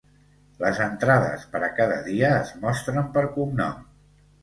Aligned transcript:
Les 0.63 0.81
entrades 0.85 1.45
per 1.53 1.63
a 1.69 1.71
cada 1.81 2.01
dia, 2.09 2.35
es 2.41 2.53
mostren 2.67 3.15
per 3.19 3.29
cognom. 3.41 3.83